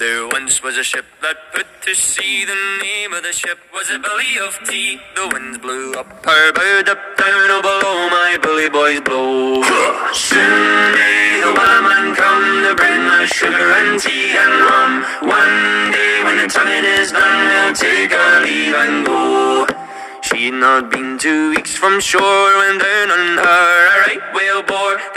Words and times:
There 0.00 0.26
once 0.28 0.62
was 0.62 0.78
a 0.78 0.82
ship 0.82 1.04
that 1.20 1.36
put 1.52 1.66
to 1.82 1.94
sea. 1.94 2.46
The 2.46 2.56
name 2.80 3.12
of 3.12 3.22
the 3.22 3.34
ship 3.34 3.58
was 3.70 3.90
a 3.90 3.98
Billy 3.98 4.40
of 4.40 4.58
Tea. 4.64 4.98
The 5.14 5.28
winds 5.28 5.58
blew 5.58 5.92
up 5.92 6.08
her 6.24 6.52
bow, 6.56 6.80
up 6.88 7.02
down, 7.20 7.48
oh 7.52 7.60
below 7.60 8.08
my 8.08 8.38
bully 8.40 8.70
boys 8.70 9.02
blow. 9.04 9.60
Soon 10.16 10.96
may 10.96 11.44
the 11.44 11.52
wellerman 11.52 12.16
come 12.16 12.64
to 12.64 12.72
bring 12.80 13.02
us 13.20 13.28
sugar 13.28 13.52
and 13.76 14.00
tea 14.00 14.32
and 14.40 14.54
rum. 14.72 15.04
One 15.28 15.92
day 15.92 16.24
when 16.24 16.36
the 16.40 16.48
tonguing 16.48 16.88
is 16.96 17.12
done, 17.12 17.44
we'll 17.52 17.74
take 17.76 18.16
our 18.16 18.40
leave 18.40 18.72
and 18.72 19.04
go. 19.04 19.66
She'd 20.22 20.56
not 20.56 20.90
been 20.90 21.18
two 21.18 21.50
weeks 21.50 21.76
from 21.76 22.00
shore 22.00 22.56
when 22.56 22.78
down 22.78 23.10
on 23.10 23.19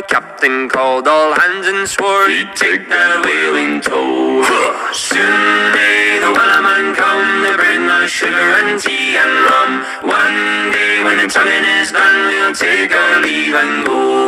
The 0.00 0.06
captain 0.06 0.66
called 0.70 1.06
all 1.06 1.34
hands 1.34 1.66
and 1.66 1.86
swore 1.86 2.26
he'd 2.30 2.56
take 2.56 2.88
that 2.88 3.20
whale 3.20 3.56
in 3.60 3.82
tow. 3.82 4.40
Soon 4.96 5.36
may 5.76 6.16
the 6.24 6.32
wellerman 6.32 6.96
come 6.96 7.44
to 7.44 7.52
bring 7.60 7.84
us 7.84 8.08
sugar 8.08 8.48
and 8.64 8.80
tea 8.80 9.20
and 9.20 9.32
rum. 9.44 9.84
One 10.08 10.72
day 10.72 11.04
when 11.04 11.18
the 11.20 11.28
tonguing 11.28 11.68
is 11.84 11.92
done, 11.92 12.32
we'll 12.32 12.54
take 12.54 12.96
our 12.96 13.20
leave 13.20 13.52
and 13.52 13.84
go. 13.84 14.19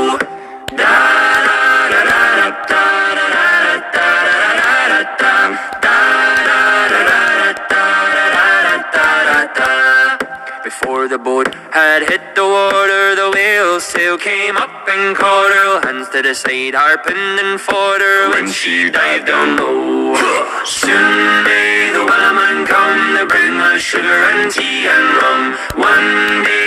The 11.08 11.18
boat 11.18 11.52
had 11.72 12.08
hit 12.08 12.36
the 12.36 12.44
water, 12.44 13.14
the 13.16 13.30
whale's 13.34 13.92
tail 13.92 14.16
came 14.16 14.56
up 14.56 14.86
and 14.88 15.16
caught 15.16 15.50
her. 15.50 15.80
Hands 15.84 16.08
to 16.10 16.22
the 16.22 16.32
side, 16.32 16.74
harping 16.74 17.16
and 17.42 17.60
fought 17.60 18.00
her 18.00 18.30
when 18.30 18.50
she 18.50 18.88
dived 18.88 19.26
down 19.26 19.56
low. 19.56 20.14
Soon 20.64 21.42
may 21.44 21.90
the 21.92 22.06
wellerman 22.06 22.66
come 22.66 23.18
to 23.18 23.26
bring 23.26 23.54
us 23.60 23.82
sugar 23.82 24.22
and 24.30 24.50
tea 24.50 24.86
and 24.86 25.06
rum. 25.20 25.42
One 25.74 26.44
day 26.44 26.61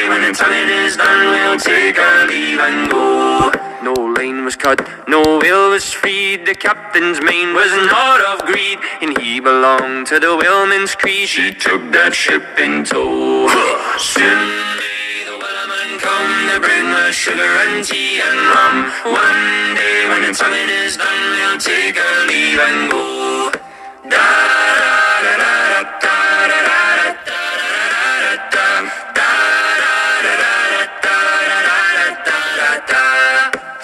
we'll 1.55 1.63
take 1.63 1.97
our 1.97 2.27
leave 2.27 2.59
and 2.59 2.91
go. 2.91 3.51
No 3.81 3.93
line 3.93 4.43
was 4.43 4.55
cut, 4.55 4.79
no 5.07 5.39
whale 5.39 5.69
was 5.69 5.91
freed. 5.91 6.45
The 6.45 6.55
captain's 6.55 7.21
mind 7.21 7.53
was 7.53 7.71
not 7.87 8.19
of 8.21 8.45
greed, 8.45 8.79
and 9.01 9.17
he 9.19 9.39
belonged 9.39 10.07
to 10.07 10.19
the 10.19 10.35
whaleman's 10.35 10.95
creed. 10.95 11.29
She 11.29 11.53
took 11.53 11.81
that 11.91 12.13
ship 12.13 12.43
in 12.59 12.83
tow. 12.83 13.47
Soon 13.97 14.41
may 14.81 15.23
the 15.29 15.37
wellerman 15.39 15.99
come 15.99 16.31
to 16.51 16.59
bring 16.59 16.87
us 16.87 17.15
sugar 17.15 17.53
and 17.67 17.85
tea 17.85 18.19
and 18.19 18.39
rum. 18.51 18.75
One 19.13 19.44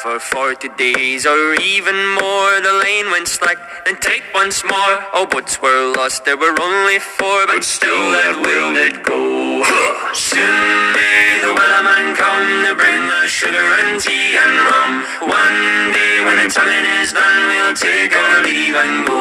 For 0.02 0.18
forty 0.20 0.68
days 0.80 1.28
or 1.28 1.54
even 1.62 1.96
more, 2.18 2.60
the 2.60 2.74
lane 2.84 3.12
went 3.12 3.28
slack 3.28 3.60
and 3.86 4.02
tight 4.02 4.24
once 4.34 4.64
more. 4.64 4.96
All 5.14 5.28
boats 5.28 5.62
were 5.62 5.94
lost, 5.96 6.26
there 6.26 6.38
were 6.38 6.58
only 6.60 6.98
four, 6.98 7.46
but 7.46 7.64
still 7.64 8.10
that 8.18 8.34
will 8.42 8.74
did 8.74 9.04
go. 9.04 9.62
Soon 10.18 10.58
may 10.98 11.46
the 11.46 11.54
wellerman 11.54 12.18
come 12.18 12.66
to 12.66 12.74
bring 12.74 13.04
us 13.22 13.30
sugar 13.30 13.70
and 13.86 14.02
tea 14.02 14.42
and 14.42 14.56
rum. 14.74 15.06
One 15.30 15.94
day 15.94 16.26
when 16.26 16.38
the 16.42 16.50
tonguing 16.50 16.88
is 17.06 17.14
done, 17.14 17.40
we'll 17.54 17.76
take 17.76 18.16
our 18.18 18.42
leave 18.42 18.74
and 18.74 19.06
go. 19.06 19.21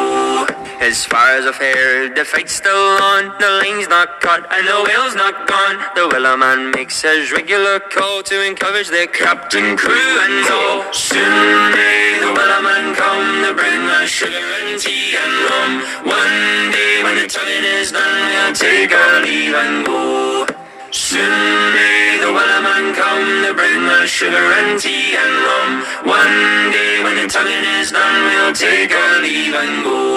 As 0.80 1.04
far 1.04 1.36
as 1.36 1.44
I've 1.44 1.56
heard, 1.56 2.16
the 2.16 2.24
fight's 2.24 2.54
still 2.54 2.72
on. 2.72 3.36
The 3.38 3.60
lane's 3.60 3.86
not 3.88 4.18
cut 4.22 4.48
and 4.50 4.66
the 4.66 4.80
whale's 4.88 5.14
not 5.14 5.46
gone. 5.46 5.76
The 5.94 6.08
wellerman 6.08 6.74
makes 6.74 7.02
his 7.02 7.30
regular 7.30 7.80
call 7.80 8.22
to 8.22 8.40
encourage 8.48 8.88
the 8.88 9.06
captain, 9.12 9.76
crew, 9.76 9.92
and 10.24 10.48
all. 10.48 10.90
Soon 10.90 11.76
may 11.76 12.16
the 12.24 12.32
wellerman 12.32 12.96
come 12.96 13.44
to 13.44 13.52
bring 13.52 13.82
us 14.00 14.08
sugar 14.08 14.32
and 14.32 14.80
tea 14.80 15.20
and 15.20 15.34
rum. 15.52 15.72
One 16.08 16.72
day 16.72 17.04
when 17.04 17.16
the 17.20 17.28
tonguing 17.28 17.64
is 17.76 17.92
done, 17.92 18.32
we'll 18.32 18.54
take 18.56 18.90
our 18.90 19.20
leave 19.20 19.54
and 19.54 19.84
go. 19.84 20.46
Soon 20.92 21.28
may 21.76 22.24
the 22.24 22.32
wellerman 22.32 22.96
come 22.96 23.44
to 23.44 23.52
bring 23.52 23.84
us 24.00 24.08
sugar 24.08 24.48
and 24.64 24.80
tea 24.80 25.12
and 25.12 25.34
rum. 25.44 25.70
One 26.08 26.72
day 26.72 27.04
when 27.04 27.16
the 27.20 27.28
tonguing 27.28 27.68
is 27.76 27.92
done, 27.92 28.16
we'll 28.32 28.54
take 28.54 28.90
our 28.96 29.20
leave 29.20 29.52
and 29.52 29.84
go. 29.84 30.09